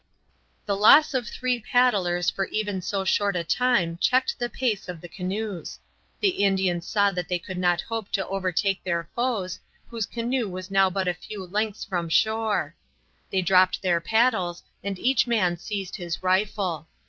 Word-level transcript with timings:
The 0.65 0.75
loss 0.75 1.13
of 1.13 1.27
three 1.27 1.59
paddlers 1.59 2.31
for 2.31 2.45
even 2.45 2.81
so 2.81 3.05
short 3.05 3.35
a 3.35 3.43
time 3.43 3.99
checked 4.01 4.39
the 4.39 4.49
pace 4.49 4.89
of 4.89 4.99
the 4.99 5.07
canoes. 5.07 5.77
The 6.21 6.41
Indians 6.43 6.87
saw 6.87 7.11
that 7.11 7.27
they 7.27 7.37
could 7.37 7.59
not 7.59 7.81
hope 7.81 8.09
to 8.13 8.27
overtake 8.27 8.83
their 8.83 9.11
foes, 9.13 9.59
whose 9.91 10.07
canoe 10.07 10.49
was 10.49 10.71
now 10.71 10.89
but 10.89 11.07
a 11.07 11.13
few 11.13 11.45
lengths 11.45 11.85
from 11.85 12.09
shore. 12.09 12.73
They 13.29 13.43
dropped 13.43 13.83
their 13.83 14.01
paddles, 14.01 14.63
and 14.83 14.97
each 14.97 15.27
man 15.27 15.55
seized 15.57 15.97
his 15.97 16.23
rifle. 16.23 16.87